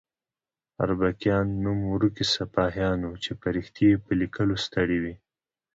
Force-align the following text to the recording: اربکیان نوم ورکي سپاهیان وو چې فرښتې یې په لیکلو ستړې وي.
اربکیان 0.83 1.47
نوم 1.63 1.79
ورکي 1.93 2.25
سپاهیان 2.35 2.99
وو 3.03 3.15
چې 3.23 3.31
فرښتې 3.41 3.83
یې 3.91 3.97
په 4.05 4.11
لیکلو 4.21 4.55
ستړې 4.65 4.97
وي. 5.03 5.15